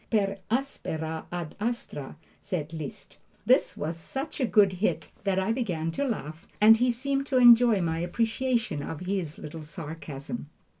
[0.09, 3.19] "Per aspera ad astra," said Liszt.
[3.45, 7.37] This was such a good hit that I began to laugh, and he seemed to
[7.37, 10.49] enjoy my appreciation of his little sarcasm.